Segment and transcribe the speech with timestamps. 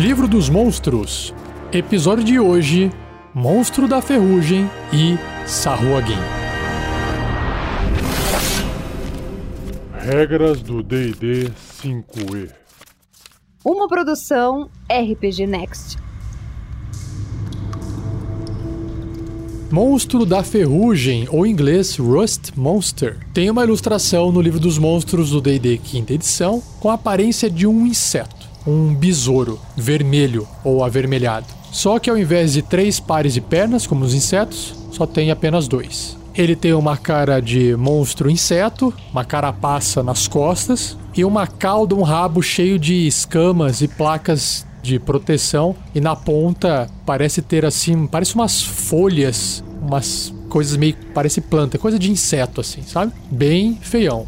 [0.00, 1.34] Livro dos Monstros.
[1.70, 2.90] Episódio de hoje:
[3.34, 6.16] Monstro da Ferrugem e Sahuagin.
[9.92, 11.50] Regras do D&D
[11.82, 12.50] 5e.
[13.62, 15.98] Uma produção RPG Next.
[19.70, 25.28] Monstro da Ferrugem, ou em inglês Rust Monster, tem uma ilustração no livro dos monstros
[25.28, 31.46] do D&D quinta edição com a aparência de um inseto, um besouro vermelho ou avermelhado.
[31.70, 35.68] Só que ao invés de três pares de pernas, como os insetos, só tem apenas
[35.68, 36.18] dois.
[36.34, 42.02] Ele tem uma cara de monstro inseto, uma carapaça nas costas e uma cauda, um
[42.02, 48.34] rabo cheio de escamas e placas de proteção e na ponta parece ter assim, parece
[48.34, 53.12] umas folhas, umas coisas meio parece planta, coisa de inseto assim, sabe?
[53.30, 54.26] Bem feião.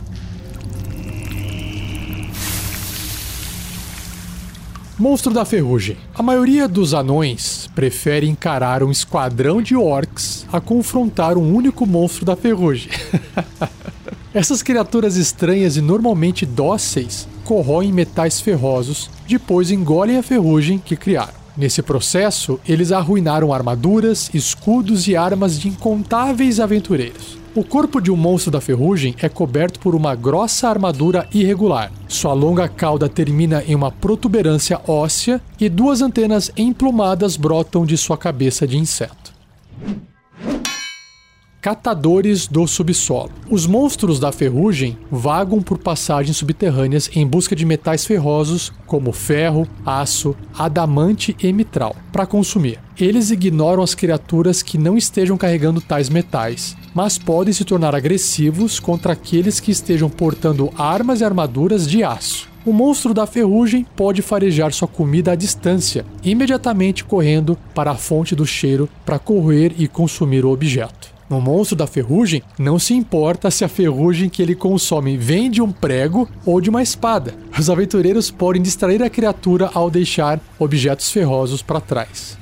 [5.02, 5.96] Monstro da Ferrugem.
[6.15, 12.24] A maioria dos anões prefere encarar um esquadrão de orcs a confrontar um único monstro
[12.24, 12.88] da ferrugem.
[14.32, 21.34] Essas criaturas estranhas e normalmente dóceis corroem metais ferrosos, depois engolem a ferrugem que criaram.
[21.57, 27.41] Nesse processo, eles arruinaram armaduras, escudos e armas de incontáveis aventureiros.
[27.55, 31.93] O corpo de um monstro da ferrugem é coberto por uma grossa armadura irregular.
[32.09, 38.17] Sua longa cauda termina em uma protuberância óssea e duas antenas emplumadas brotam de sua
[38.17, 39.33] cabeça de inseto
[41.63, 43.30] catadores do subsolo.
[43.49, 49.65] Os monstros da ferrugem vagam por passagens subterrâneas em busca de metais ferrosos como ferro,
[49.87, 52.80] aço, adamante e mitral para consumir.
[52.99, 58.80] Eles ignoram as criaturas que não estejam carregando tais metais, mas podem se tornar agressivos
[58.80, 62.51] contra aqueles que estejam portando armas e armaduras de aço.
[62.66, 68.34] O monstro da ferrugem pode farejar sua comida à distância, imediatamente correndo para a fonte
[68.34, 71.12] do cheiro para correr e consumir o objeto.
[71.32, 75.62] No monstro da ferrugem, não se importa se a ferrugem que ele consome vem de
[75.62, 77.34] um prego ou de uma espada.
[77.59, 82.37] Os aventureiros podem distrair a criatura ao deixar objetos ferrosos para trás.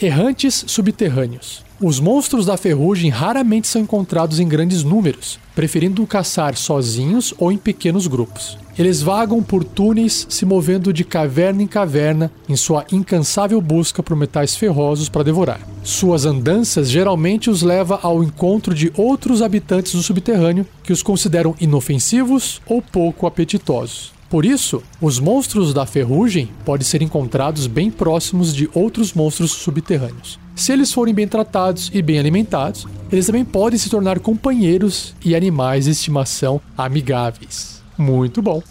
[0.00, 1.64] Errantes subterrâneos.
[1.80, 7.58] Os monstros da ferrugem raramente são encontrados em grandes números, preferindo caçar sozinhos ou em
[7.58, 8.56] pequenos grupos.
[8.76, 14.16] Eles vagam por túneis, se movendo de caverna em caverna em sua incansável busca por
[14.16, 15.60] metais ferrosos para devorar.
[15.84, 21.54] Suas andanças geralmente os leva ao encontro de outros habitantes do subterrâneo que os consideram
[21.60, 24.12] inofensivos ou pouco apetitosos.
[24.28, 30.40] Por isso, os monstros da ferrugem podem ser encontrados bem próximos de outros monstros subterrâneos.
[30.56, 35.36] Se eles forem bem tratados e bem alimentados, eles também podem se tornar companheiros e
[35.36, 37.73] animais de estimação amigáveis.
[37.96, 38.62] Muito bom.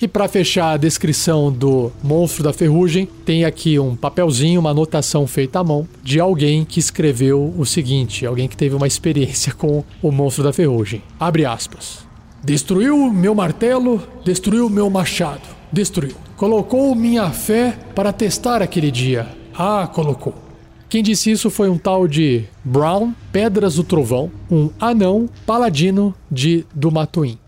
[0.00, 5.26] E para fechar a descrição do monstro da ferrugem, tem aqui um papelzinho, uma anotação
[5.26, 9.82] feita à mão de alguém que escreveu o seguinte, alguém que teve uma experiência com
[10.02, 11.02] o monstro da ferrugem.
[11.18, 12.04] Abre aspas.
[12.42, 16.16] Destruiu meu martelo, destruiu meu machado, destruiu.
[16.36, 19.26] Colocou minha fé para testar aquele dia.
[19.54, 20.43] Ah, colocou.
[20.88, 26.64] Quem disse isso foi um tal de Brown Pedras do Trovão, um anão paladino de
[26.74, 27.38] Dumatuim.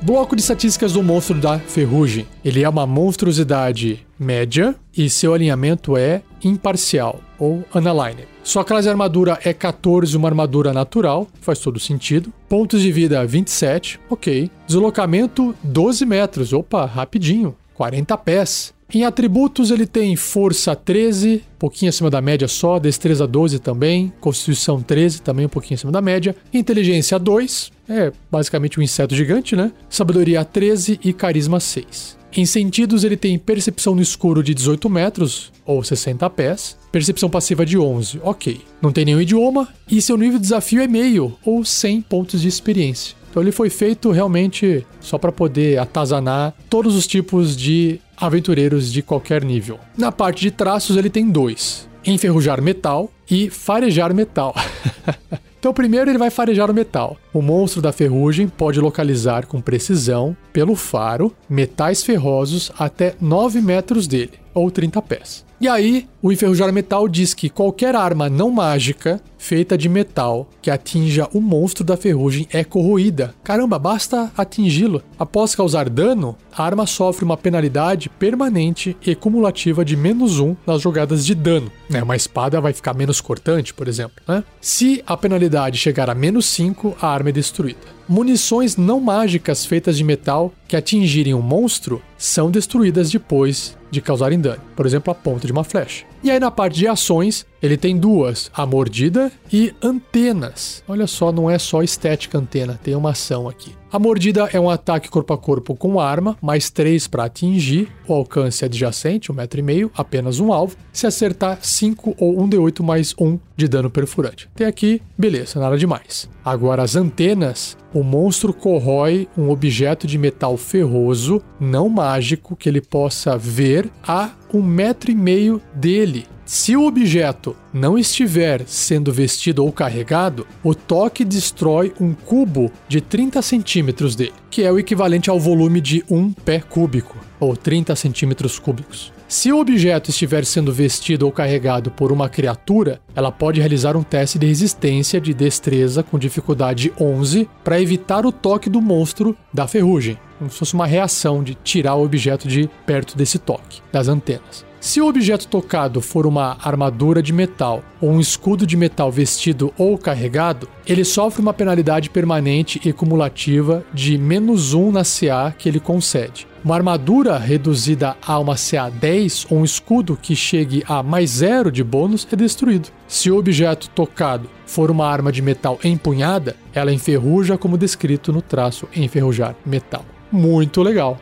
[0.00, 2.26] Bloco de estatísticas do monstro da ferrugem.
[2.42, 8.26] Ele é uma monstruosidade média e seu alinhamento é imparcial ou unaligned.
[8.42, 12.32] Sua classe armadura é 14, uma armadura natural, faz todo sentido.
[12.48, 14.50] Pontos de vida 27, ok.
[14.66, 17.54] Deslocamento 12 metros, opa, rapidinho.
[17.74, 18.74] 40 pés.
[18.92, 24.80] Em atributos, ele tem força 13, pouquinho acima da média só, destreza 12 também, constituição
[24.80, 29.72] 13, também um pouquinho acima da média, inteligência 2, é basicamente um inseto gigante, né?
[29.90, 32.17] Sabedoria 13 e carisma 6.
[32.36, 37.64] Em sentidos, ele tem percepção no escuro de 18 metros, ou 60 pés, percepção passiva
[37.64, 38.60] de 11, ok.
[38.82, 42.48] Não tem nenhum idioma, e seu nível de desafio é meio, ou 100 pontos de
[42.48, 43.16] experiência.
[43.30, 49.02] Então ele foi feito realmente só para poder atazanar todos os tipos de aventureiros de
[49.02, 49.78] qualquer nível.
[49.96, 54.54] Na parte de traços, ele tem dois: enferrujar metal e farejar metal.
[55.58, 57.16] Então, primeiro ele vai farejar o metal.
[57.32, 64.06] O monstro da ferrugem pode localizar com precisão, pelo faro, metais ferrosos até 9 metros
[64.06, 64.32] dele.
[64.58, 65.48] Ou 30 pés.
[65.60, 70.70] E aí, o enferrujar metal diz que qualquer arma não mágica feita de metal que
[70.70, 73.34] atinja o monstro da ferrugem é corroída.
[73.42, 75.02] Caramba, basta atingi-lo.
[75.18, 80.80] Após causar dano, a arma sofre uma penalidade permanente e cumulativa de menos um nas
[80.80, 81.72] jogadas de dano.
[81.90, 82.04] Né?
[82.04, 84.22] Uma espada vai ficar menos cortante, por exemplo.
[84.28, 84.44] Né?
[84.60, 87.98] Se a penalidade chegar a menos 5, a arma é destruída.
[88.08, 94.40] Munições não mágicas feitas de metal que atingirem um monstro são destruídas depois de causarem
[94.40, 96.04] dano, por exemplo, a ponta de uma flecha.
[96.22, 100.82] E aí na parte de ações, ele tem duas, a mordida e antenas.
[100.88, 103.72] Olha só, não é só estética antena, tem uma ação aqui.
[103.90, 108.12] A mordida é um ataque corpo a corpo com arma, mais 3 para atingir, o
[108.12, 110.76] alcance adjacente, 1,5m, um apenas um alvo.
[110.92, 114.46] Se acertar, 5 ou 1d8 mais 1 de dano perfurante.
[114.54, 116.28] Tem aqui, beleza, nada demais.
[116.44, 122.82] Agora as antenas, o monstro corrói um objeto de metal ferroso, não mágico, que ele
[122.82, 126.26] possa ver a um metro e meio dele.
[126.48, 133.02] Se o objeto não estiver sendo vestido ou carregado, o toque destrói um cubo de
[133.02, 137.94] 30 centímetros dele, que é o equivalente ao volume de um pé cúbico, ou 30
[137.94, 139.12] centímetros cúbicos.
[139.28, 144.02] Se o objeto estiver sendo vestido ou carregado por uma criatura, ela pode realizar um
[144.02, 149.68] teste de resistência de destreza com dificuldade 11 para evitar o toque do monstro da
[149.68, 154.08] ferrugem, como se fosse uma reação de tirar o objeto de perto desse toque, das
[154.08, 154.66] antenas.
[154.80, 159.74] Se o objeto tocado for uma armadura de metal ou um escudo de metal vestido
[159.76, 165.68] ou carregado, ele sofre uma penalidade permanente e cumulativa de menos 1 na CA que
[165.68, 166.46] ele concede.
[166.64, 171.72] Uma armadura reduzida a uma CA 10 ou um escudo que chegue a mais zero
[171.72, 172.88] de bônus é destruído.
[173.08, 178.40] Se o objeto tocado for uma arma de metal empunhada, ela enferruja como descrito no
[178.40, 180.04] traço enferrujar metal.
[180.30, 181.18] Muito legal.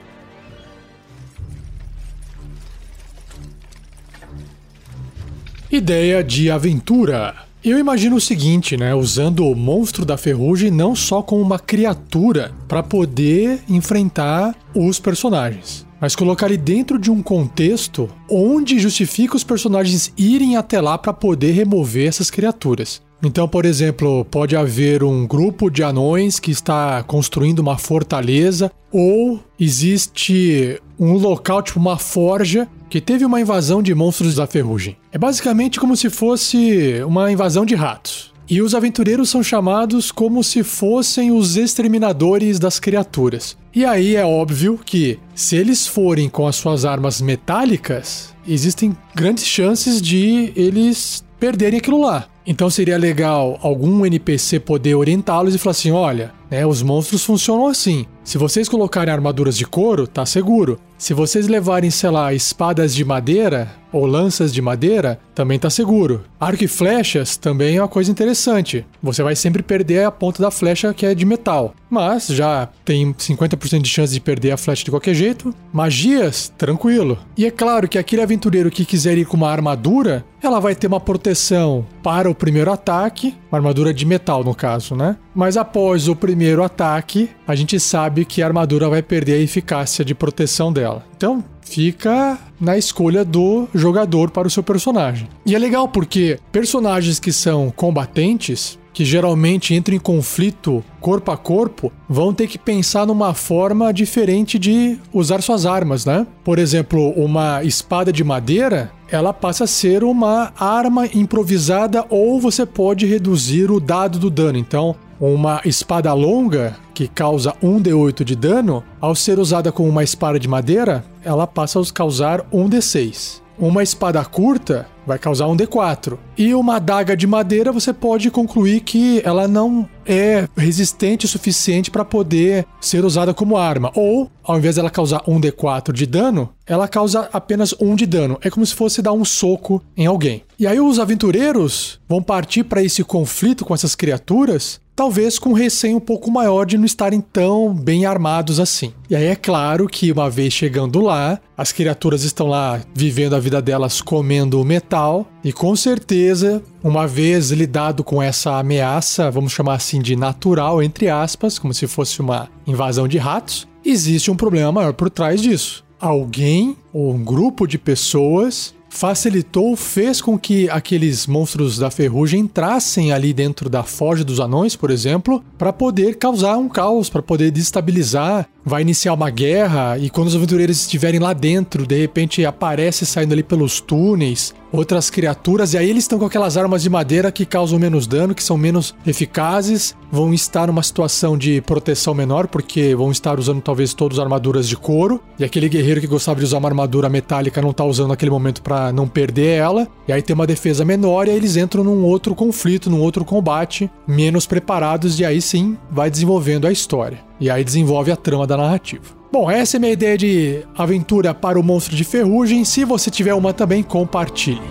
[5.70, 7.34] Ideia de aventura.
[7.64, 8.94] Eu imagino o seguinte, né?
[8.94, 15.84] Usando o monstro da ferrugem não só como uma criatura para poder enfrentar os personagens,
[16.00, 21.12] mas colocar ele dentro de um contexto onde justifica os personagens irem até lá para
[21.12, 23.02] poder remover essas criaturas.
[23.22, 29.40] Então, por exemplo, pode haver um grupo de anões que está construindo uma fortaleza, ou
[29.58, 34.96] existe um local, tipo uma forja, que teve uma invasão de monstros da ferrugem.
[35.10, 38.34] É basicamente como se fosse uma invasão de ratos.
[38.48, 43.56] E os aventureiros são chamados como se fossem os exterminadores das criaturas.
[43.74, 49.44] E aí é óbvio que, se eles forem com as suas armas metálicas, existem grandes
[49.44, 52.26] chances de eles perderem aquilo lá.
[52.46, 57.66] Então seria legal algum NPC poder orientá-los e falar assim: olha, né, os monstros funcionam
[57.66, 58.06] assim.
[58.22, 60.78] Se vocês colocarem armaduras de couro, tá seguro.
[60.98, 66.24] Se vocês levarem, sei lá, espadas de madeira ou lanças de madeira, também tá seguro.
[66.38, 68.84] Arco e flechas também é uma coisa interessante.
[69.02, 71.74] Você vai sempre perder a ponta da flecha que é de metal.
[71.88, 75.54] Mas já tem 50% de chance de perder a flecha de qualquer jeito.
[75.72, 77.18] Magias, tranquilo.
[77.36, 80.86] E é claro que aquele aventureiro que quiser ir com uma armadura, ela vai ter
[80.86, 85.16] uma proteção para o primeiro ataque, uma armadura de metal no caso, né?
[85.34, 90.04] Mas após o primeiro ataque, a gente sabe que a armadura vai perder a eficácia
[90.04, 90.85] de proteção dela.
[91.16, 95.28] Então, fica na escolha do jogador para o seu personagem.
[95.44, 101.36] E é legal porque personagens que são combatentes, que geralmente entram em conflito corpo a
[101.36, 106.26] corpo, vão ter que pensar numa forma diferente de usar suas armas, né?
[106.42, 112.64] Por exemplo, uma espada de madeira, ela passa a ser uma arma improvisada ou você
[112.64, 114.58] pode reduzir o dado do dano.
[114.58, 120.38] Então, uma espada longa, que causa 1d8 de dano, ao ser usada com uma espada
[120.38, 123.40] de madeira, ela passa a causar 1d6.
[123.58, 126.18] Uma espada curta vai causar um D4.
[126.36, 131.90] E uma adaga de madeira você pode concluir que ela não é resistente o suficiente
[131.90, 133.90] para poder ser usada como arma.
[133.94, 138.38] Ou, ao invés dela causar um D4 de dano, ela causa apenas um de dano.
[138.42, 140.42] É como se fosse dar um soco em alguém.
[140.58, 145.98] E aí os aventureiros vão partir para esse conflito com essas criaturas talvez com receio
[145.98, 148.94] um pouco maior de não estarem tão bem armados assim.
[149.10, 153.38] E aí é claro que uma vez chegando lá, as criaturas estão lá vivendo a
[153.38, 154.64] vida delas comendo
[154.96, 160.82] metal e com certeza, uma vez lidado com essa ameaça, vamos chamar assim de natural
[160.82, 165.42] entre aspas, como se fosse uma invasão de ratos, existe um problema maior por trás
[165.42, 165.84] disso.
[166.00, 173.12] Alguém ou um grupo de pessoas facilitou, fez com que aqueles monstros da ferrugem entrassem
[173.12, 177.50] ali dentro da forja dos anões, por exemplo, para poder causar um caos, para poder
[177.50, 183.06] destabilizar vai iniciar uma guerra e quando os aventureiros estiverem lá dentro, de repente aparece
[183.06, 187.32] saindo ali pelos túneis outras criaturas, e aí eles estão com aquelas armas de madeira
[187.32, 192.46] que causam menos dano, que são menos eficazes, vão estar numa situação de proteção menor,
[192.46, 196.44] porque vão estar usando talvez todas armaduras de couro, e aquele guerreiro que gostava de
[196.44, 200.20] usar uma armadura metálica não tá usando naquele momento para não perder ela, e aí
[200.20, 204.46] tem uma defesa menor, e aí eles entram num outro conflito, num outro combate, menos
[204.46, 207.24] preparados, e aí sim vai desenvolvendo a história.
[207.40, 209.04] E aí desenvolve a trama da narrativa.
[209.30, 212.64] Bom, essa é minha ideia de aventura para o monstro de ferrugem.
[212.64, 214.62] Se você tiver uma também, compartilhe.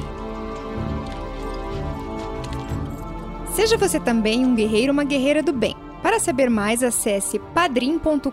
[3.53, 5.75] Seja você também um guerreiro ou uma guerreira do bem.
[6.01, 8.29] Para saber mais, acesse padrim.com.br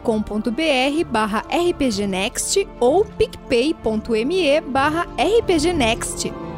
[1.10, 6.51] barra rpgnext ou picpay.me barra rpgnext.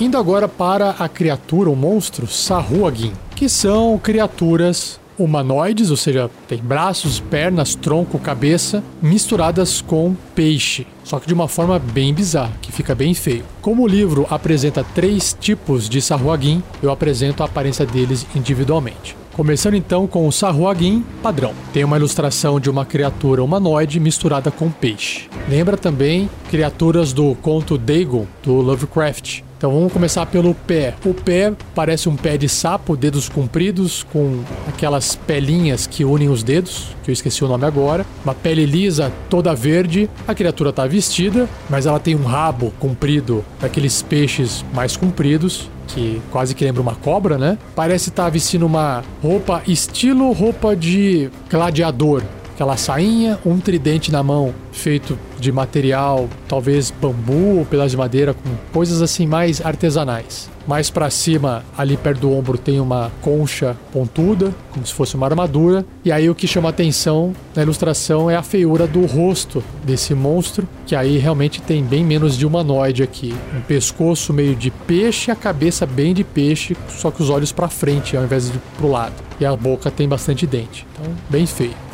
[0.00, 6.58] Indo agora para a criatura, o monstro Sahuagin, que são criaturas humanoides, ou seja, tem
[6.58, 12.70] braços, pernas, tronco, cabeça, misturadas com peixe, só que de uma forma bem bizarra, que
[12.70, 13.44] fica bem feio.
[13.60, 19.16] Como o livro apresenta três tipos de Sahuagin, eu apresento a aparência deles individualmente.
[19.32, 21.52] Começando então com o Sahuagin padrão.
[21.72, 25.28] Tem uma ilustração de uma criatura humanoide misturada com peixe.
[25.48, 30.94] Lembra também criaturas do conto Dagon, do Lovecraft, então vamos começar pelo pé.
[31.04, 36.44] O pé parece um pé de sapo, dedos compridos, com aquelas pelinhas que unem os
[36.44, 38.06] dedos, que eu esqueci o nome agora.
[38.24, 40.08] Uma pele lisa, toda verde.
[40.28, 46.22] A criatura está vestida, mas ela tem um rabo comprido, daqueles peixes mais compridos, que
[46.30, 47.58] quase que lembra uma cobra, né?
[47.74, 52.22] Parece estar tá vestindo uma roupa estilo roupa de gladiador,
[52.58, 58.34] aquela sainha, um tridente na mão feito de material, talvez bambu ou pedaço de madeira,
[58.34, 60.50] com coisas assim mais artesanais.
[60.66, 65.26] Mais para cima, ali perto do ombro, tem uma concha pontuda, como se fosse uma
[65.26, 65.86] armadura.
[66.04, 70.68] E aí o que chama atenção na ilustração é a feiura do rosto desse monstro,
[70.84, 73.32] que aí realmente tem bem menos de humanoide aqui.
[73.56, 77.68] Um pescoço meio de peixe, a cabeça bem de peixe, só que os olhos para
[77.68, 79.14] frente ao invés de pro lado.
[79.38, 80.84] E a boca tem bastante dente.
[80.92, 81.87] Então, bem feio.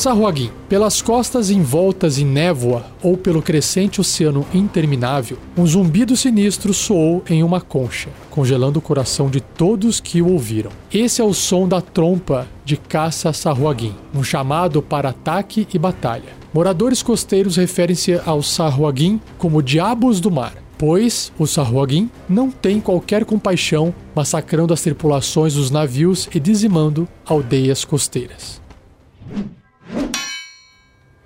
[0.00, 7.22] Sahuagin, pelas costas envoltas em névoa ou pelo crescente oceano interminável, um zumbido sinistro soou
[7.28, 10.70] em uma concha, congelando o coração de todos que o ouviram.
[10.90, 16.32] Esse é o som da trompa de caça Sahuagin, um chamado para ataque e batalha.
[16.54, 23.26] Moradores costeiros referem-se aos Sahuagin como diabos do mar, pois o Sahuagin não tem qualquer
[23.26, 28.62] compaixão, massacrando as tripulações dos navios e dizimando aldeias costeiras.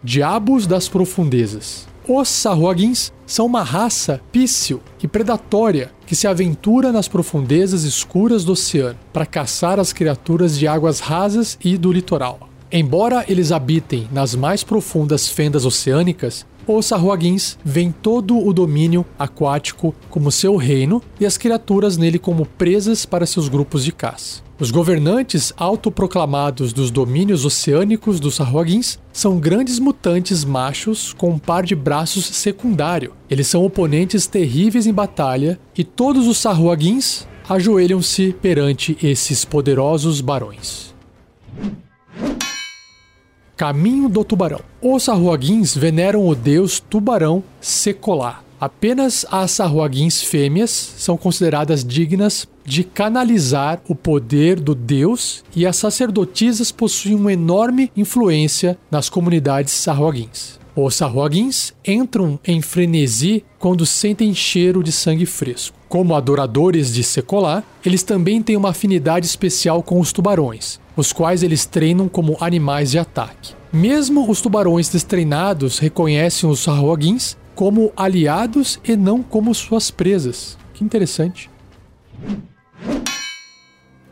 [0.06, 1.88] Diabos das Profundezas.
[2.06, 8.52] Os Sahuagins são uma raça pício e predatória que se aventura nas profundezas escuras do
[8.52, 12.50] oceano para caçar as criaturas de águas rasas e do litoral.
[12.70, 19.94] Embora eles habitem nas mais profundas fendas oceânicas, os Sahuagins veem todo o domínio aquático
[20.08, 24.42] como seu reino e as criaturas nele como presas para seus grupos de caça.
[24.58, 31.64] Os governantes autoproclamados dos domínios oceânicos dos Sahuagins são grandes mutantes machos com um par
[31.64, 33.12] de braços secundário.
[33.28, 40.94] Eles são oponentes terríveis em batalha e todos os Sahuagins ajoelham-se perante esses poderosos barões.
[43.56, 44.60] Caminho do Tubarão.
[44.82, 48.42] Os Sahuagins veneram o deus Tubarão Secolá.
[48.60, 55.76] Apenas as Sahuagins fêmeas são consideradas dignas de canalizar o poder do Deus e as
[55.76, 60.58] sacerdotisas possuem uma enorme influência nas comunidades sarruaguins.
[60.74, 65.76] Os sarruaguins entram em frenesi quando sentem cheiro de sangue fresco.
[65.94, 71.44] Como adoradores de Secolá, eles também têm uma afinidade especial com os tubarões, os quais
[71.44, 73.54] eles treinam como animais de ataque.
[73.72, 80.58] Mesmo os tubarões destreinados reconhecem os sarruaguins como aliados e não como suas presas.
[80.72, 81.48] Que interessante.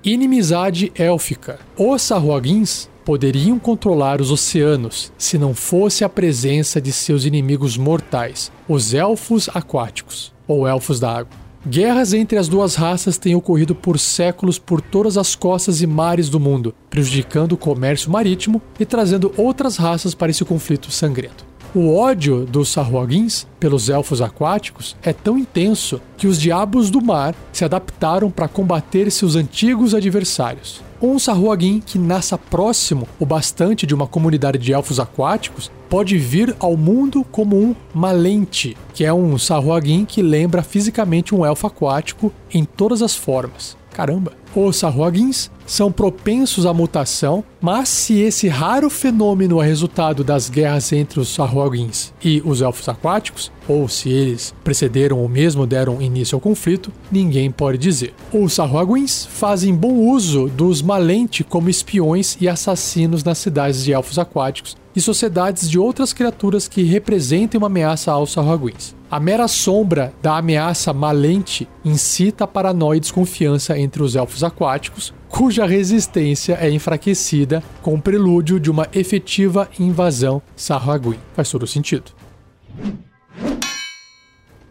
[0.04, 1.58] Inimizade élfica.
[1.76, 8.52] Os Sahuagins poderiam controlar os oceanos se não fosse a presença de seus inimigos mortais,
[8.68, 11.41] os elfos aquáticos, ou elfos da água.
[11.64, 16.28] Guerras entre as duas raças têm ocorrido por séculos por todas as costas e mares
[16.28, 21.51] do mundo, prejudicando o comércio marítimo e trazendo outras raças para esse conflito sangrento.
[21.74, 27.34] O ódio dos Sahuagins pelos elfos aquáticos é tão intenso que os diabos do mar
[27.50, 30.82] se adaptaram para combater seus antigos adversários.
[31.00, 36.54] um Sahuagin que nasça próximo o bastante de uma comunidade de elfos aquáticos pode vir
[36.58, 42.30] ao mundo como um Malente, que é um Sahuagin que lembra fisicamente um elfo aquático
[42.52, 43.78] em todas as formas.
[43.94, 44.41] Caramba!
[44.54, 50.92] Os Sahuagins são propensos à mutação, mas se esse raro fenômeno é resultado das guerras
[50.92, 56.36] entre os Sahuagins e os elfos aquáticos, ou se eles precederam ou mesmo deram início
[56.36, 58.12] ao conflito, ninguém pode dizer.
[58.30, 64.18] Os Sahuagins fazem bom uso dos Malente como espiões e assassinos nas cidades de elfos
[64.18, 68.94] aquáticos e sociedades de outras criaturas que representem uma ameaça aos Sahuagins.
[69.10, 75.12] A mera sombra da ameaça malente incita a paranoia e desconfiança entre os elfos aquáticos,
[75.28, 81.18] cuja resistência é enfraquecida com o prelúdio de uma efetiva invasão Sahuagin.
[81.34, 82.12] Faz todo sentido.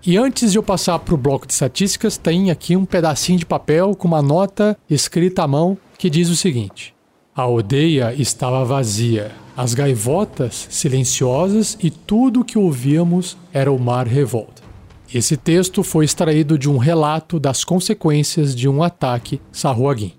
[0.05, 3.45] E antes de eu passar para o bloco de estatísticas, tem aqui um pedacinho de
[3.45, 6.95] papel com uma nota escrita à mão que diz o seguinte:
[7.35, 14.07] A aldeia estava vazia, as gaivotas silenciosas e tudo o que ouvíamos era o mar
[14.07, 14.70] revolta.
[15.13, 20.13] Esse texto foi extraído de um relato das consequências de um ataque Sahuagin.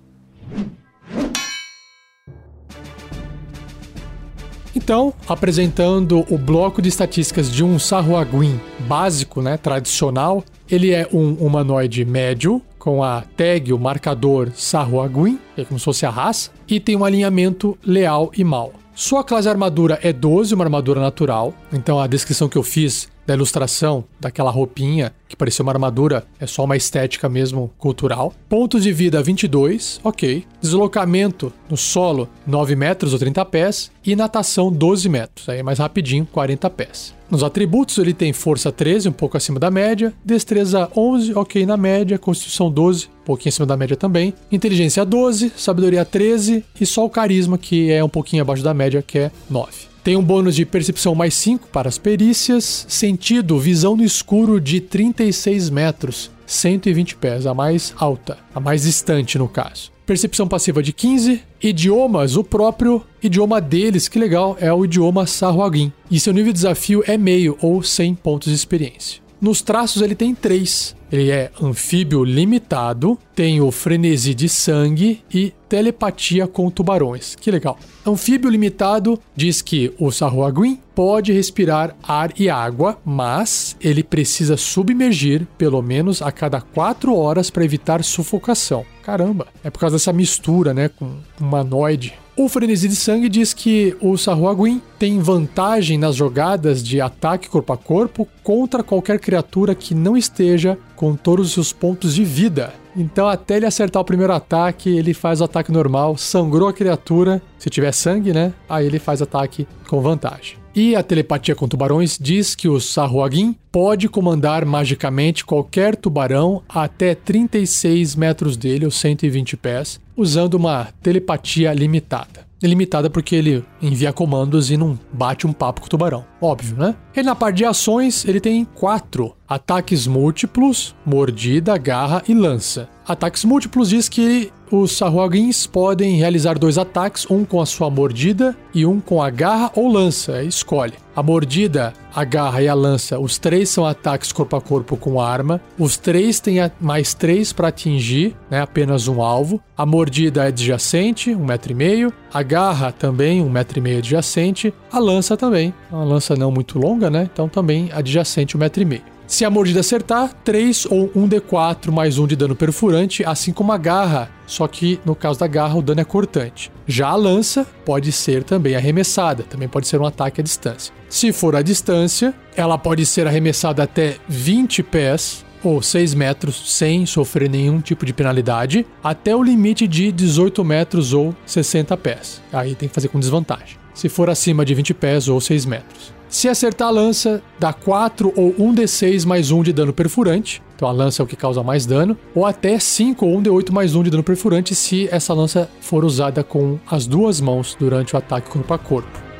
[4.75, 11.33] Então, apresentando o bloco de estatísticas de um Sahuagin básico, né, tradicional, ele é um
[11.33, 16.51] humanoide médio, com a tag, o marcador Sahuagin, que é como se fosse a raça,
[16.67, 18.73] e tem um alinhamento leal e mal.
[18.95, 21.51] Sua classe armadura é 12, uma armadura natural.
[21.71, 26.45] Então a descrição que eu fiz da ilustração daquela roupinha que parecia uma armadura, é
[26.45, 28.33] só uma estética mesmo cultural.
[28.47, 30.45] Pontos de vida 22, ok.
[30.61, 35.79] Deslocamento no solo 9 metros ou 30 pés e natação 12 metros, aí é mais
[35.79, 37.15] rapidinho 40 pés.
[37.31, 41.75] Nos atributos ele tem força 13, um pouco acima da média, destreza 11, ok na
[41.75, 47.03] média, constituição 12, um pouquinho acima da média também, inteligência 12, sabedoria 13 e só
[47.03, 49.92] o carisma que é um pouquinho abaixo da média, que é 9.
[50.03, 54.81] Tem um bônus de percepção mais 5 para as perícias, sentido, visão no escuro de
[54.81, 59.93] 36 metros, 120 pés, a mais alta, a mais distante no caso.
[60.05, 65.93] Percepção passiva de 15, idiomas, o próprio idioma deles, que legal, é o idioma Sahuagin.
[66.11, 69.21] E seu nível de desafio é meio ou 100 pontos de experiência.
[69.39, 70.93] Nos traços ele tem três.
[71.13, 77.35] Ele é anfíbio limitado, tem o frenesi de sangue e telepatia com tubarões.
[77.35, 77.77] Que legal.
[78.03, 85.45] Anfíbio limitado diz que o Sahuagin pode respirar ar e água, mas ele precisa submergir
[85.55, 88.83] pelo menos a cada 4 horas para evitar sufocação.
[89.03, 92.22] Caramba, é por causa dessa mistura, né, com humanoide.
[92.35, 97.71] O frenesi de sangue diz que o Sahuagin tem vantagem nas jogadas de ataque corpo
[97.71, 102.73] a corpo contra qualquer criatura que não esteja com todos os seus pontos de vida.
[102.95, 107.39] Então, até ele acertar o primeiro ataque, ele faz o ataque normal, sangrou a criatura,
[107.59, 108.51] se tiver sangue, né?
[108.67, 110.57] Aí ele faz ataque com vantagem.
[110.75, 117.13] E a telepatia com tubarões diz que o Sahuagin pode comandar magicamente qualquer tubarão até
[117.13, 122.45] 36 metros dele, ou 120 pés, usando uma telepatia limitada.
[122.61, 126.25] Limitada porque ele envia comandos e não bate um papo com o tubarão.
[126.43, 126.93] Óbvio, né?
[127.15, 132.89] E na parte de ações, ele tem quatro ataques múltiplos, mordida, garra e lança.
[133.07, 138.57] Ataques múltiplos diz que os Sahuagins podem realizar dois ataques, um com a sua mordida
[138.73, 140.93] e um com a garra ou lança, escolhe.
[141.15, 145.21] A mordida, a garra e a lança, os três são ataques corpo a corpo com
[145.21, 145.61] arma.
[145.77, 149.61] Os três têm mais três para atingir, né, apenas um alvo.
[149.77, 152.11] A mordida é adjacente, um metro e meio.
[152.33, 154.73] A garra também, um metro e meio adjacente.
[154.93, 157.27] A lança também, uma lança não muito longa, né?
[157.33, 159.01] Então também adjacente, um metro e meio.
[159.25, 163.77] Se a mordida acertar, 3 ou 1d4 mais 1 de dano perfurante, assim como a
[163.79, 166.71] garra, só que no caso da garra o dano é cortante.
[166.85, 170.93] Já a lança pode ser também arremessada, também pode ser um ataque à distância.
[171.09, 177.05] Se for à distância, ela pode ser arremessada até 20 pés ou 6 metros sem
[177.05, 182.41] sofrer nenhum tipo de penalidade, até o limite de 18 metros ou 60 pés.
[182.51, 183.77] Aí tem que fazer com desvantagem.
[183.93, 186.13] Se for acima de 20 pés ou 6 metros.
[186.33, 190.63] Se acertar a lança, dá 4 ou 1d6 mais 1 de dano perfurante.
[190.75, 192.17] Então a lança é o que causa mais dano.
[192.33, 196.43] Ou até 5 ou 1d8 mais 1 de dano perfurante se essa lança for usada
[196.43, 199.32] com as duas mãos durante o ataque corpo a corpo.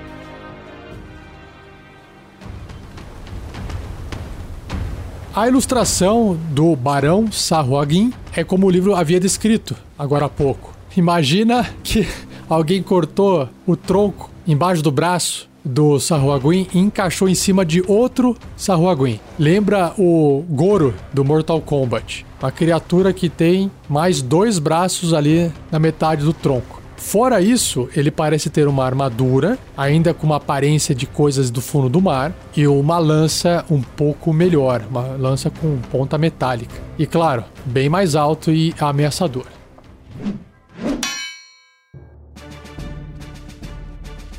[5.36, 10.72] A ilustração do Barão Sahuagin é como o livro havia descrito agora há pouco.
[10.96, 12.08] Imagina que
[12.48, 18.38] alguém cortou o tronco embaixo do braço do Sahuagin e encaixou em cima de outro
[18.56, 19.20] Sahuagin.
[19.40, 22.24] Lembra o Goro do Mortal Kombat.
[22.40, 26.83] Uma criatura que tem mais dois braços ali na metade do tronco.
[26.96, 31.90] Fora isso, ele parece ter uma armadura, ainda com uma aparência de coisas do fundo
[31.90, 36.76] do mar, e uma lança um pouco melhor, uma lança com ponta metálica.
[36.98, 39.46] E claro, bem mais alto e ameaçador.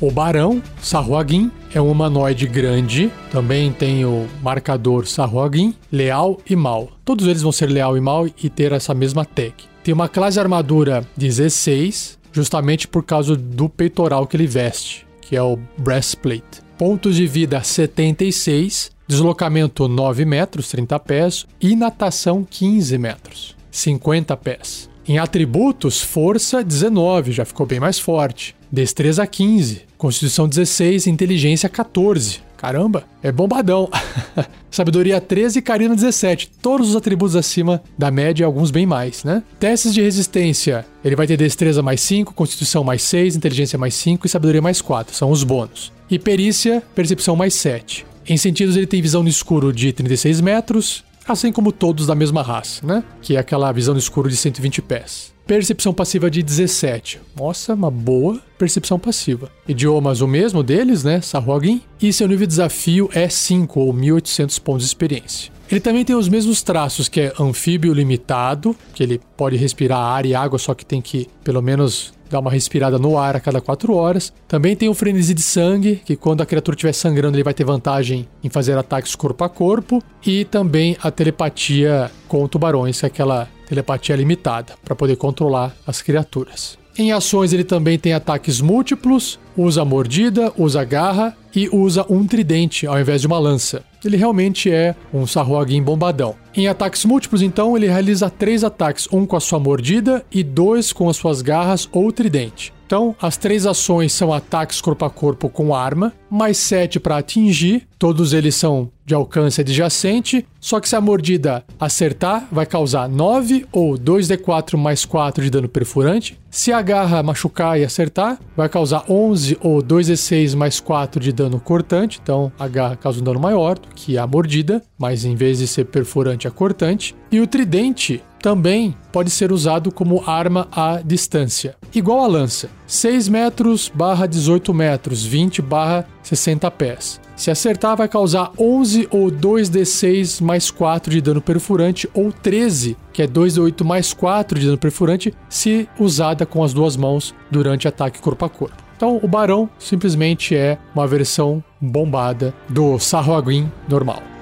[0.01, 6.89] O Barão Sarhuagin é um humanoide grande, também tem o marcador Sarhuagin, leal e mal.
[7.05, 9.53] Todos eles vão ser leal e mal e ter essa mesma tag.
[9.83, 15.41] Tem uma classe armadura 16, justamente por causa do peitoral que ele veste, que é
[15.41, 16.61] o breastplate.
[16.77, 24.89] Pontos de vida 76, deslocamento 9 metros, 30 pés, e natação 15 metros, 50 pés.
[25.07, 28.53] Em atributos, força 19, já ficou bem mais forte.
[28.69, 32.41] Destreza 15, Constituição 16, Inteligência 14.
[32.65, 33.91] Caramba, é bombadão.
[34.71, 36.49] Sabedoria 13 e Carisma 17.
[36.63, 39.43] Todos os atributos acima da média e alguns bem mais, né?
[39.59, 40.83] Testes de resistência.
[41.03, 44.81] Ele vai ter destreza mais 5, constituição mais 6, inteligência mais 5 e sabedoria mais
[44.81, 45.13] 4.
[45.15, 45.93] São os bônus.
[46.09, 48.03] E perícia, percepção mais 7.
[48.27, 52.41] Em sentidos, ele tem visão no escuro de 36 metros, assim como todos da mesma
[52.41, 53.03] raça, né?
[53.21, 55.34] Que é aquela visão no escuro de 120 pés.
[55.47, 57.21] Percepção passiva de 17.
[57.37, 59.51] Nossa, uma boa percepção passiva.
[59.67, 61.21] Idiomas o mesmo deles, né?
[61.21, 61.83] Sarhuagin.
[62.01, 65.51] E seu nível de desafio é 5 ou 1800 pontos de experiência.
[65.69, 70.25] Ele também tem os mesmos traços, que é anfíbio limitado, que ele pode respirar ar
[70.25, 73.61] e água, só que tem que pelo menos dar uma respirada no ar a cada
[73.61, 74.33] 4 horas.
[74.47, 77.63] Também tem o frenesi de sangue, que quando a criatura estiver sangrando, ele vai ter
[77.63, 80.01] vantagem em fazer ataques corpo a corpo.
[80.25, 86.01] E também a telepatia com tubarões, que é aquela telepatia limitada, para poder controlar as
[86.01, 86.77] criaturas.
[86.97, 92.87] Em ações, ele também tem ataques múltiplos, usa mordida, usa garra e usa um tridente
[92.87, 93.83] ao invés de uma lança.
[94.03, 96.35] Ele realmente é um Sahuagin bombadão.
[96.55, 100.93] Em ataques múltiplos, então, ele realiza três ataques: um com a sua mordida e dois
[100.93, 102.71] com as suas garras ou tridente.
[102.85, 107.87] Então, as três ações são ataques corpo a corpo com arma, mais 7 para atingir,
[107.97, 113.65] todos eles são de alcance adjacente, só que se a mordida acertar, vai causar 9
[113.71, 116.39] ou 2d4 mais 4 de dano perfurante.
[116.49, 121.59] Se a garra machucar e acertar, vai causar 11 ou 2d6 mais 4 de dano
[121.59, 125.59] cortante, então a garra causa um dano maior do que a mordida, mas em vez
[125.59, 127.15] de ser perfurante é cortante.
[127.31, 133.27] E o tridente também pode ser usado como arma à distância, igual a lança, 6
[133.27, 137.19] metros barra 18 metros, 20 barra 60 pés.
[137.35, 143.23] Se acertar, vai causar 11 ou 2d6 mais 4 de dano perfurante, ou 13, que
[143.23, 148.21] é 2d8 mais 4 de dano perfurante, se usada com as duas mãos durante ataque
[148.21, 148.77] corpo a corpo.
[148.95, 154.34] Então, o Barão simplesmente é uma versão bombada do Sarroaguin normal.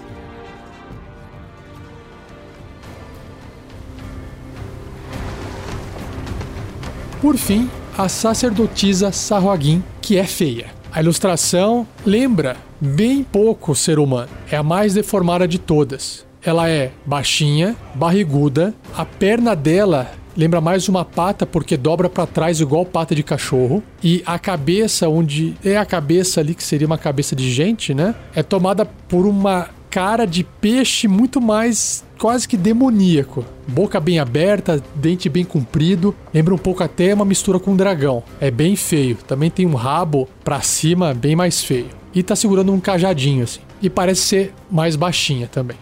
[7.24, 10.66] Por fim, a sacerdotisa Sarroagin, que é feia.
[10.92, 14.28] A ilustração lembra bem pouco o ser humano.
[14.52, 16.26] É a mais deformada de todas.
[16.44, 22.60] Ela é baixinha, barriguda, a perna dela lembra mais uma pata porque dobra para trás
[22.60, 26.98] igual pata de cachorro e a cabeça onde é a cabeça ali que seria uma
[26.98, 28.16] cabeça de gente, né?
[28.36, 33.46] É tomada por uma cara de peixe muito mais quase que demoníaco.
[33.68, 38.24] Boca bem aberta, dente bem comprido, lembra um pouco até uma mistura com um dragão.
[38.42, 39.16] É bem feio.
[39.28, 41.90] Também tem um rabo para cima bem mais feio.
[42.12, 43.60] E tá segurando um cajadinho assim.
[43.84, 45.78] E parece ser mais baixinha também.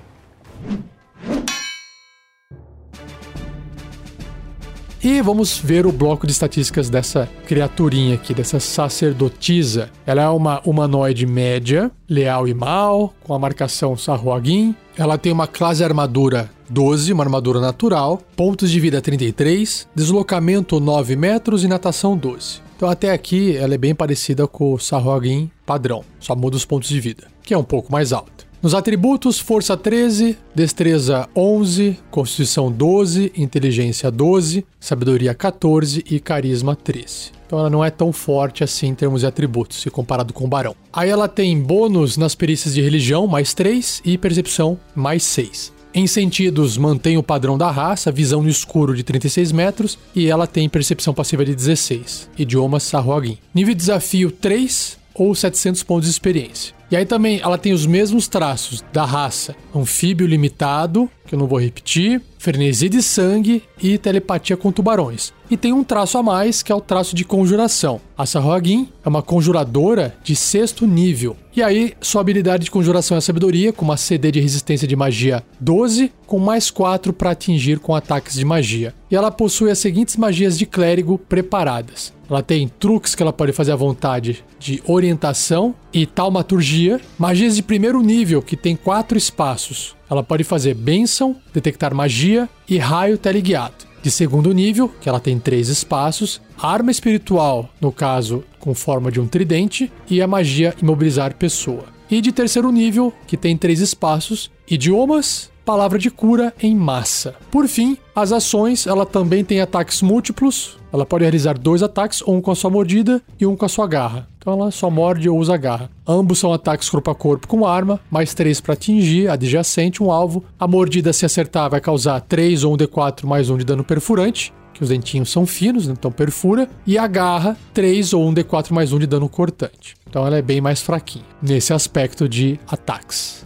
[5.04, 9.90] E vamos ver o bloco de estatísticas dessa criaturinha aqui, dessa sacerdotisa.
[10.06, 14.76] Ela é uma humanoide média, leal e mal, com a marcação Sarhuagin.
[14.96, 21.16] Ela tem uma classe armadura 12, uma armadura natural, pontos de vida 33, deslocamento 9
[21.16, 22.62] metros e natação 12.
[22.78, 26.90] Então até aqui ela é bem parecida com o Sarhuagin padrão, só muda os pontos
[26.90, 28.51] de vida, que é um pouco mais alto.
[28.62, 37.32] Nos atributos, força 13, destreza 11, constituição 12, inteligência 12, sabedoria 14 e carisma 13.
[37.48, 40.48] Então ela não é tão forte assim em termos de atributos, se comparado com o
[40.48, 40.76] Barão.
[40.94, 45.74] Aí ela tem bônus nas perícias de religião, mais 3, e percepção, mais 6.
[45.92, 50.46] Em sentidos, mantém o padrão da raça, visão no escuro de 36 metros, e ela
[50.46, 52.30] tem percepção passiva de 16.
[52.38, 53.40] Idiomas Sarroagin.
[53.56, 56.74] Nível de desafio 3 ou 700 pontos de experiência.
[56.92, 61.48] E aí também ela tem os mesmos traços da raça anfíbio limitado, que eu não
[61.48, 65.32] vou repetir, frenesi de sangue e telepatia com tubarões.
[65.50, 68.02] E tem um traço a mais, que é o traço de conjuração.
[68.18, 71.38] A Sahuagin é uma conjuradora de sexto nível.
[71.56, 75.44] E aí, sua habilidade de conjuração é sabedoria, com uma CD de resistência de magia
[75.62, 78.94] 12, com mais 4 para atingir com ataques de magia.
[79.10, 82.14] E ela possui as seguintes magias de clérigo preparadas.
[82.32, 87.62] Ela tem truques que ela pode fazer à vontade de orientação e taumaturgia, magias de
[87.62, 89.98] primeiro nível que tem quatro espaços.
[90.10, 93.86] Ela pode fazer bênção, detectar magia e raio teleguiado.
[94.02, 99.20] De segundo nível, que ela tem três espaços, arma espiritual, no caso com forma de
[99.20, 101.84] um tridente, e a magia imobilizar pessoa.
[102.10, 107.36] E de terceiro nível, que tem três espaços, idiomas, palavra de cura em massa.
[107.50, 110.78] Por fim, as ações, ela também tem ataques múltiplos.
[110.92, 113.88] Ela pode realizar dois ataques, um com a sua mordida e um com a sua
[113.88, 114.28] garra.
[114.38, 115.90] Então ela só morde ou usa garra.
[116.06, 120.44] Ambos são ataques corpo a corpo com arma, mais três para atingir adjacente um alvo.
[120.60, 124.52] A mordida, se acertar, vai causar 3 ou um D4 mais um de dano perfurante
[124.74, 128.92] que os dentinhos são finos, então perfura, e a garra 3 ou um D4 mais
[128.92, 129.96] um de dano cortante.
[130.10, 133.46] Então ela é bem mais fraquinha nesse aspecto de ataques.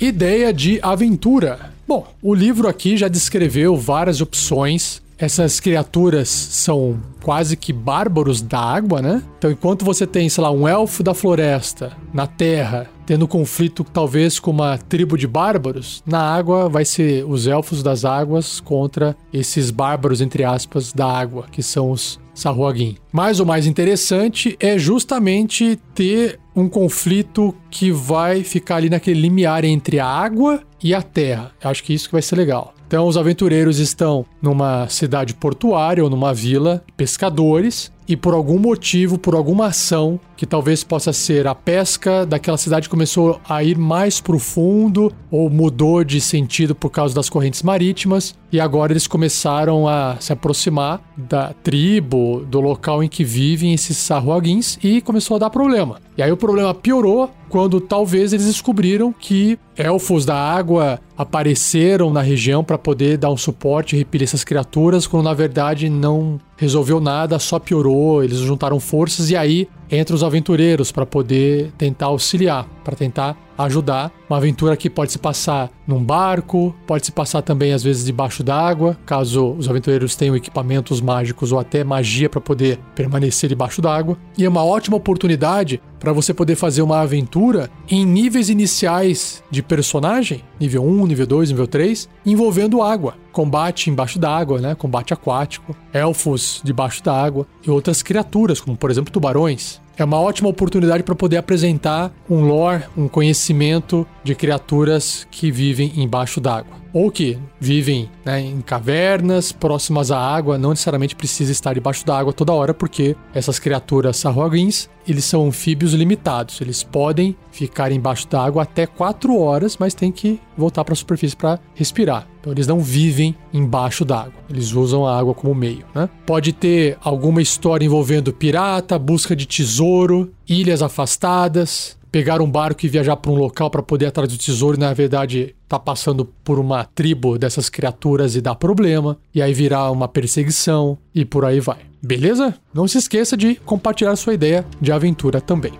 [0.00, 1.72] Ideia de aventura.
[1.88, 5.00] Bom, o livro aqui já descreveu várias opções.
[5.18, 9.22] Essas criaturas são quase que bárbaros da água, né?
[9.38, 14.40] Então, enquanto você tem, sei lá, um elfo da floresta na terra, tendo conflito talvez
[14.40, 19.70] com uma tribo de bárbaros, na água vai ser os elfos das águas contra esses
[19.70, 22.96] bárbaros, entre aspas, da água, que são os Sahuagin.
[23.10, 29.64] Mas o mais interessante é justamente ter um conflito que vai ficar ali naquele limiar
[29.64, 31.52] entre a água e a terra.
[31.62, 32.74] Eu acho que isso que vai ser legal.
[32.86, 39.18] Então, os aventureiros estão numa cidade portuária ou numa vila, pescadores, e por algum motivo,
[39.18, 44.20] por alguma ação, que talvez possa ser a pesca daquela cidade começou a ir mais
[44.20, 50.16] profundo ou mudou de sentido por causa das correntes marítimas, e agora eles começaram a
[50.20, 55.50] se aproximar da tribo, do local em que vivem esses sarruaguins e começou a dar
[55.50, 56.00] problema.
[56.16, 62.20] E aí o problema piorou quando talvez eles descobriram que elfos da água apareceram na
[62.20, 67.00] região para poder dar um suporte e repelir essas criaturas, quando na verdade não resolveu
[67.00, 67.95] nada, só piorou.
[68.22, 74.12] Eles juntaram forças e aí entra os aventureiros para poder tentar auxiliar, para tentar ajudar.
[74.28, 78.42] Uma aventura que pode se passar num barco, pode se passar também às vezes debaixo
[78.42, 84.18] d'água, caso os aventureiros tenham equipamentos mágicos ou até magia para poder permanecer debaixo d'água.
[84.36, 89.62] E é uma ótima oportunidade para você poder fazer uma aventura em níveis iniciais de
[89.62, 93.14] personagem, nível 1, nível 2, nível 3, envolvendo água.
[93.32, 94.74] Combate embaixo d'água, né?
[94.74, 99.80] Combate aquático, elfos debaixo d'água e outras criaturas, como por exemplo tubarões.
[99.98, 105.90] É uma ótima oportunidade para poder apresentar um lore, um conhecimento de criaturas que vivem
[105.96, 106.76] embaixo d'água.
[106.92, 112.18] Ou que vivem né, em cavernas, próximas à água, não necessariamente precisa estar debaixo da
[112.18, 116.60] água toda hora, porque essas criaturas sarroguins, eles são anfíbios limitados.
[116.60, 120.96] Eles podem ficar embaixo da água até 4 horas, mas tem que voltar para a
[120.96, 122.28] superfície para respirar.
[122.46, 124.34] Então eles não vivem embaixo d'água.
[124.48, 126.08] Eles usam a água como meio, né?
[126.24, 132.88] Pode ter alguma história envolvendo pirata, busca de tesouro, ilhas afastadas, pegar um barco e
[132.88, 136.24] viajar para um local para poder ir atrás do tesouro e na verdade tá passando
[136.44, 141.44] por uma tribo dessas criaturas e dá problema, e aí virar uma perseguição e por
[141.44, 141.78] aí vai.
[142.00, 142.54] Beleza?
[142.72, 145.72] Não se esqueça de compartilhar sua ideia de aventura também.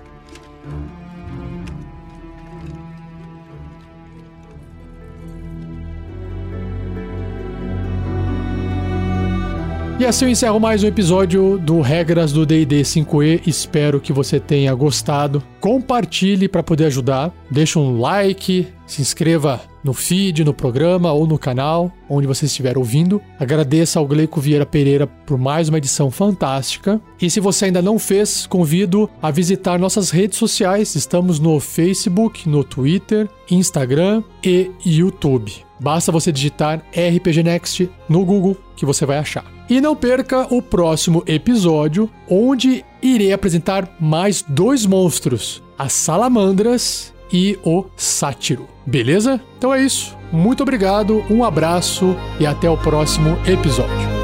[9.98, 13.40] E assim eu encerro mais um episódio do Regras do D&D 5e.
[13.46, 15.42] Espero que você tenha gostado.
[15.59, 17.32] Compartilhe para poder ajudar.
[17.50, 22.76] Deixa um like, se inscreva no feed, no programa ou no canal, onde você estiver
[22.76, 23.22] ouvindo.
[23.40, 27.00] Agradeça ao Gleico Vieira Pereira por mais uma edição fantástica.
[27.18, 30.94] E se você ainda não fez, convido a visitar nossas redes sociais.
[30.94, 35.54] Estamos no Facebook, no Twitter, Instagram e YouTube.
[35.80, 39.56] Basta você digitar RPG Next no Google que você vai achar.
[39.68, 47.59] E não perca o próximo episódio, onde irei apresentar mais dois monstros: as salamandras e
[47.64, 48.68] o sátiro.
[48.87, 49.40] Beleza?
[49.59, 50.16] Então é isso.
[50.33, 54.15] Muito obrigado, um abraço e até o próximo episódio.